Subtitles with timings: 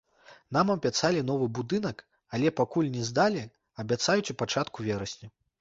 [0.55, 2.01] Нам абяцалі новы будынак,
[2.37, 3.47] але пакуль не здалі,
[3.85, 5.35] абяцаюць у пачатку верасня.